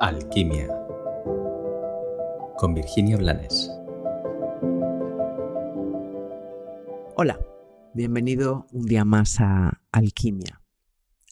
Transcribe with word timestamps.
Alquimia 0.00 0.68
con 2.56 2.72
Virginia 2.72 3.16
Blanes. 3.16 3.68
Hola, 7.16 7.40
bienvenido 7.94 8.68
un 8.70 8.86
día 8.86 9.04
más 9.04 9.40
a 9.40 9.80
Alquimia, 9.90 10.62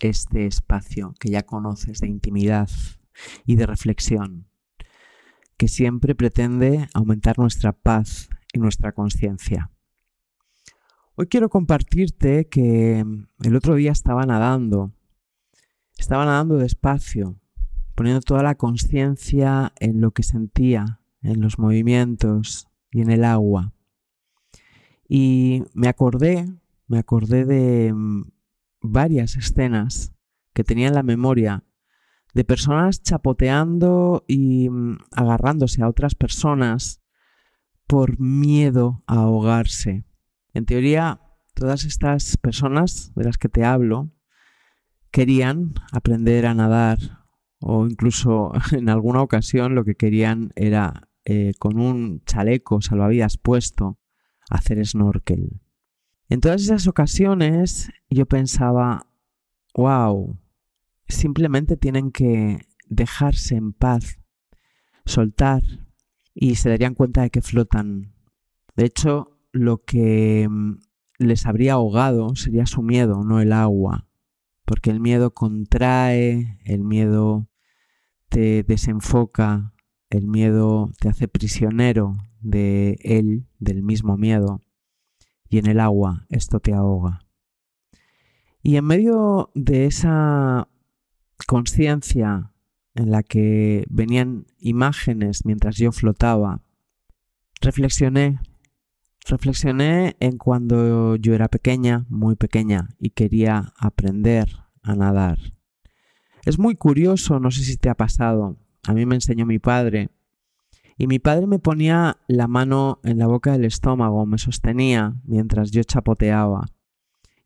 este 0.00 0.46
espacio 0.46 1.12
que 1.20 1.28
ya 1.28 1.42
conoces 1.42 2.00
de 2.00 2.08
intimidad 2.08 2.70
y 3.44 3.56
de 3.56 3.66
reflexión, 3.66 4.48
que 5.58 5.68
siempre 5.68 6.14
pretende 6.14 6.88
aumentar 6.94 7.38
nuestra 7.38 7.72
paz 7.72 8.30
y 8.54 8.60
nuestra 8.60 8.92
conciencia. 8.92 9.70
Hoy 11.16 11.26
quiero 11.26 11.50
compartirte 11.50 12.48
que 12.48 13.04
el 13.42 13.56
otro 13.56 13.74
día 13.74 13.92
estaba 13.92 14.24
nadando, 14.24 14.94
estaba 15.98 16.24
nadando 16.24 16.56
despacio, 16.56 17.38
poniendo 17.94 18.20
toda 18.20 18.42
la 18.42 18.56
conciencia 18.56 19.72
en 19.80 20.00
lo 20.00 20.10
que 20.10 20.22
sentía 20.22 21.00
en 21.24 21.40
los 21.40 21.58
movimientos 21.58 22.68
y 22.92 23.00
en 23.00 23.10
el 23.10 23.24
agua. 23.24 23.72
Y 25.08 25.64
me 25.72 25.88
acordé, 25.88 26.46
me 26.86 26.98
acordé 26.98 27.44
de 27.44 27.92
mm, 27.92 28.30
varias 28.82 29.36
escenas 29.36 30.12
que 30.52 30.64
tenía 30.64 30.88
en 30.88 30.94
la 30.94 31.02
memoria 31.02 31.64
de 32.34 32.44
personas 32.44 33.02
chapoteando 33.02 34.24
y 34.28 34.68
mm, 34.68 34.98
agarrándose 35.12 35.82
a 35.82 35.88
otras 35.88 36.14
personas 36.14 37.00
por 37.86 38.18
miedo 38.20 39.02
a 39.06 39.16
ahogarse. 39.16 40.04
En 40.52 40.66
teoría, 40.66 41.20
todas 41.54 41.84
estas 41.84 42.36
personas 42.36 43.12
de 43.14 43.24
las 43.24 43.38
que 43.38 43.48
te 43.48 43.64
hablo 43.64 44.10
querían 45.10 45.74
aprender 45.92 46.46
a 46.46 46.54
nadar 46.54 47.23
o 47.66 47.86
incluso 47.86 48.52
en 48.72 48.90
alguna 48.90 49.22
ocasión 49.22 49.74
lo 49.74 49.84
que 49.84 49.94
querían 49.94 50.52
era 50.54 51.08
eh, 51.24 51.54
con 51.58 51.80
un 51.80 52.22
chaleco 52.26 52.82
salvavidas 52.82 53.38
puesto, 53.38 53.98
hacer 54.50 54.84
snorkel. 54.84 55.62
En 56.28 56.40
todas 56.40 56.62
esas 56.62 56.86
ocasiones 56.86 57.90
yo 58.10 58.26
pensaba, 58.26 59.06
wow, 59.74 60.38
simplemente 61.08 61.78
tienen 61.78 62.12
que 62.12 62.58
dejarse 62.86 63.56
en 63.56 63.72
paz, 63.72 64.20
soltar 65.06 65.62
y 66.34 66.56
se 66.56 66.68
darían 66.68 66.94
cuenta 66.94 67.22
de 67.22 67.30
que 67.30 67.40
flotan. 67.40 68.14
De 68.76 68.84
hecho, 68.84 69.38
lo 69.52 69.84
que 69.84 70.46
mm, 70.50 70.80
les 71.18 71.46
habría 71.46 71.74
ahogado 71.74 72.34
sería 72.36 72.66
su 72.66 72.82
miedo, 72.82 73.24
no 73.24 73.40
el 73.40 73.54
agua, 73.54 74.06
porque 74.66 74.90
el 74.90 75.00
miedo 75.00 75.32
contrae, 75.32 76.58
el 76.66 76.84
miedo 76.84 77.48
te 78.34 78.64
desenfoca, 78.64 79.72
el 80.10 80.26
miedo 80.26 80.90
te 80.98 81.08
hace 81.08 81.28
prisionero 81.28 82.16
de 82.40 82.98
él, 83.04 83.46
del 83.60 83.84
mismo 83.84 84.16
miedo, 84.16 84.60
y 85.48 85.58
en 85.58 85.66
el 85.66 85.78
agua 85.78 86.26
esto 86.30 86.58
te 86.58 86.74
ahoga. 86.74 87.20
Y 88.60 88.74
en 88.74 88.86
medio 88.86 89.52
de 89.54 89.86
esa 89.86 90.66
conciencia 91.46 92.50
en 92.96 93.12
la 93.12 93.22
que 93.22 93.84
venían 93.88 94.46
imágenes 94.58 95.46
mientras 95.46 95.76
yo 95.76 95.92
flotaba, 95.92 96.60
reflexioné, 97.60 98.40
reflexioné 99.28 100.16
en 100.18 100.38
cuando 100.38 101.14
yo 101.14 101.34
era 101.34 101.46
pequeña, 101.46 102.04
muy 102.08 102.34
pequeña, 102.34 102.88
y 102.98 103.10
quería 103.10 103.72
aprender 103.78 104.48
a 104.82 104.96
nadar. 104.96 105.38
Es 106.44 106.58
muy 106.58 106.74
curioso, 106.74 107.40
no 107.40 107.50
sé 107.50 107.64
si 107.64 107.76
te 107.76 107.88
ha 107.88 107.94
pasado, 107.94 108.58
a 108.86 108.92
mí 108.92 109.06
me 109.06 109.14
enseñó 109.14 109.46
mi 109.46 109.58
padre. 109.58 110.10
Y 110.98 111.06
mi 111.06 111.18
padre 111.18 111.46
me 111.46 111.58
ponía 111.58 112.18
la 112.28 112.46
mano 112.46 113.00
en 113.02 113.18
la 113.18 113.26
boca 113.26 113.52
del 113.52 113.64
estómago, 113.64 114.26
me 114.26 114.38
sostenía 114.38 115.16
mientras 115.24 115.70
yo 115.70 115.82
chapoteaba. 115.82 116.66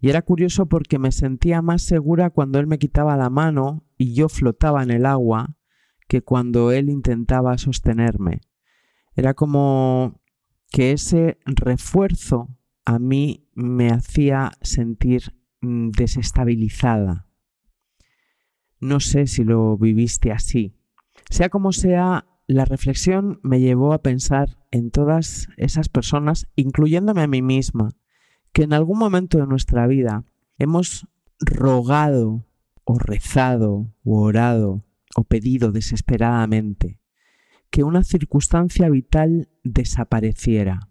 Y 0.00 0.10
era 0.10 0.22
curioso 0.22 0.66
porque 0.66 0.98
me 0.98 1.12
sentía 1.12 1.62
más 1.62 1.82
segura 1.82 2.30
cuando 2.30 2.58
él 2.58 2.66
me 2.66 2.78
quitaba 2.78 3.16
la 3.16 3.30
mano 3.30 3.84
y 3.96 4.14
yo 4.14 4.28
flotaba 4.28 4.82
en 4.82 4.90
el 4.90 5.06
agua 5.06 5.56
que 6.08 6.22
cuando 6.22 6.72
él 6.72 6.88
intentaba 6.88 7.56
sostenerme. 7.58 8.40
Era 9.14 9.34
como 9.34 10.20
que 10.70 10.92
ese 10.92 11.38
refuerzo 11.44 12.48
a 12.84 12.98
mí 12.98 13.48
me 13.54 13.90
hacía 13.90 14.52
sentir 14.60 15.34
mm, 15.60 15.90
desestabilizada. 15.90 17.27
No 18.80 19.00
sé 19.00 19.26
si 19.26 19.44
lo 19.44 19.76
viviste 19.76 20.32
así, 20.32 20.74
sea 21.30 21.48
como 21.48 21.72
sea, 21.72 22.26
la 22.46 22.64
reflexión 22.64 23.40
me 23.42 23.60
llevó 23.60 23.92
a 23.92 24.02
pensar 24.02 24.56
en 24.70 24.90
todas 24.90 25.48
esas 25.56 25.88
personas, 25.88 26.46
incluyéndome 26.56 27.22
a 27.22 27.26
mí 27.26 27.42
misma, 27.42 27.90
que 28.52 28.62
en 28.62 28.72
algún 28.72 28.98
momento 28.98 29.38
de 29.38 29.46
nuestra 29.46 29.86
vida 29.86 30.24
hemos 30.58 31.06
rogado 31.40 32.46
o 32.84 32.98
rezado 32.98 33.92
o 34.04 34.22
orado 34.22 34.84
o 35.14 35.24
pedido 35.24 35.72
desesperadamente 35.72 37.00
que 37.70 37.84
una 37.84 38.02
circunstancia 38.02 38.88
vital 38.88 39.50
desapareciera. 39.62 40.88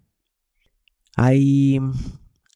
Hay, 1.15 1.79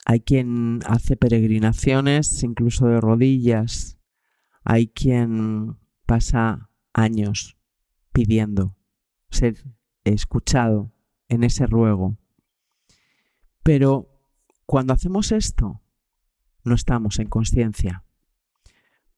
hay 0.05 0.19
quien 0.19 0.81
hace 0.85 1.17
peregrinaciones 1.17 2.43
incluso 2.43 2.85
de 2.85 3.01
rodillas, 3.01 3.97
hay 4.63 4.87
quien 4.87 5.77
pasa 6.05 6.69
años 6.93 7.57
pidiendo 8.11 8.75
ser 9.29 9.55
escuchado 10.03 10.91
en 11.27 11.43
ese 11.43 11.65
ruego. 11.65 12.17
Pero 13.63 14.09
cuando 14.65 14.93
hacemos 14.93 15.31
esto, 15.31 15.81
no 16.63 16.75
estamos 16.75 17.19
en 17.19 17.27
conciencia, 17.27 18.03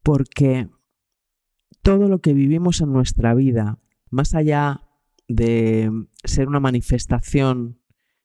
porque 0.02 0.70
todo 1.82 2.08
lo 2.08 2.20
que 2.20 2.34
vivimos 2.34 2.82
en 2.82 2.94
nuestra 2.94 3.34
vida, 3.34 3.80
más 4.10 4.36
allá 4.36 4.82
de 5.28 5.92
ser 6.24 6.48
una 6.48 6.60
manifestación 6.60 7.80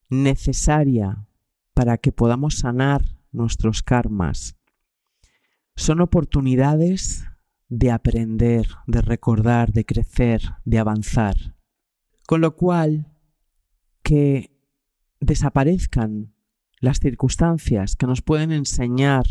necesaria 0.09 1.25
para 1.73 1.97
que 1.97 2.11
podamos 2.11 2.59
sanar 2.59 3.03
nuestros 3.31 3.83
karmas, 3.83 4.58
son 5.79 6.01
oportunidades 6.01 7.25
de 7.69 7.89
aprender, 7.91 8.67
de 8.85 9.01
recordar, 9.01 9.71
de 9.71 9.85
crecer, 9.85 10.41
de 10.65 10.77
avanzar. 10.77 11.55
Con 12.27 12.41
lo 12.41 12.57
cual, 12.57 13.15
que 14.03 14.51
desaparezcan 15.21 16.35
las 16.81 16.99
circunstancias 16.99 17.95
que 17.95 18.07
nos 18.07 18.21
pueden 18.21 18.51
enseñar 18.51 19.25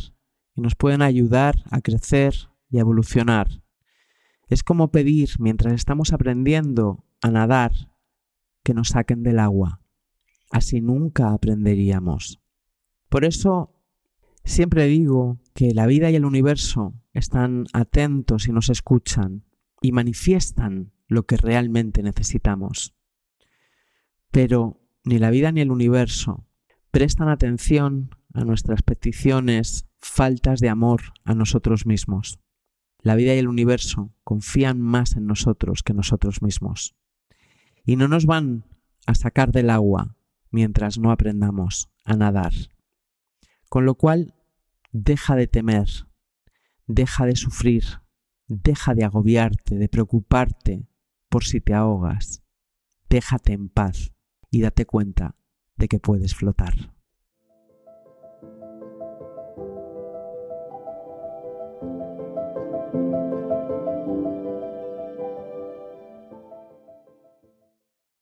y 0.54 0.62
nos 0.62 0.74
pueden 0.74 1.02
ayudar 1.02 1.64
a 1.70 1.82
crecer 1.82 2.34
y 2.70 2.78
a 2.78 2.80
evolucionar. 2.80 3.48
Es 4.48 4.62
como 4.62 4.90
pedir, 4.90 5.28
mientras 5.38 5.74
estamos 5.74 6.14
aprendiendo 6.14 7.04
a 7.20 7.30
nadar, 7.30 7.72
que 8.62 8.72
nos 8.72 8.88
saquen 8.88 9.22
del 9.22 9.38
agua. 9.38 9.82
Así 10.50 10.80
nunca 10.80 11.32
aprenderíamos. 11.34 12.40
Por 13.10 13.26
eso 13.26 13.77
Siempre 14.48 14.86
digo 14.86 15.38
que 15.52 15.74
la 15.74 15.86
vida 15.86 16.10
y 16.10 16.16
el 16.16 16.24
universo 16.24 16.94
están 17.12 17.66
atentos 17.74 18.48
y 18.48 18.52
nos 18.52 18.70
escuchan 18.70 19.44
y 19.82 19.92
manifiestan 19.92 20.90
lo 21.06 21.26
que 21.26 21.36
realmente 21.36 22.02
necesitamos. 22.02 22.94
Pero 24.30 24.80
ni 25.04 25.18
la 25.18 25.28
vida 25.28 25.52
ni 25.52 25.60
el 25.60 25.70
universo 25.70 26.46
prestan 26.90 27.28
atención 27.28 28.16
a 28.32 28.42
nuestras 28.44 28.80
peticiones, 28.82 29.86
faltas 29.98 30.60
de 30.60 30.70
amor 30.70 31.02
a 31.24 31.34
nosotros 31.34 31.84
mismos. 31.84 32.40
La 33.02 33.16
vida 33.16 33.34
y 33.34 33.38
el 33.38 33.48
universo 33.48 34.14
confían 34.24 34.80
más 34.80 35.14
en 35.14 35.26
nosotros 35.26 35.82
que 35.82 35.92
nosotros 35.92 36.40
mismos. 36.40 36.96
Y 37.84 37.96
no 37.96 38.08
nos 38.08 38.24
van 38.24 38.64
a 39.04 39.14
sacar 39.14 39.52
del 39.52 39.68
agua 39.68 40.16
mientras 40.50 40.98
no 40.98 41.10
aprendamos 41.10 41.90
a 42.06 42.16
nadar. 42.16 42.54
Con 43.68 43.84
lo 43.84 43.94
cual 43.94 44.34
Deja 44.92 45.36
de 45.36 45.46
temer, 45.46 45.88
deja 46.86 47.26
de 47.26 47.36
sufrir, 47.36 47.84
deja 48.46 48.94
de 48.94 49.04
agobiarte, 49.04 49.76
de 49.76 49.88
preocuparte 49.88 50.88
por 51.28 51.44
si 51.44 51.60
te 51.60 51.74
ahogas. 51.74 52.42
Déjate 53.08 53.52
en 53.52 53.68
paz 53.68 54.12
y 54.50 54.62
date 54.62 54.86
cuenta 54.86 55.36
de 55.76 55.88
que 55.88 56.00
puedes 56.00 56.34
flotar. 56.34 56.97